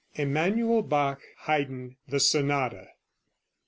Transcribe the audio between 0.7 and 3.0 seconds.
BACH; HAYDN; THE SONATA.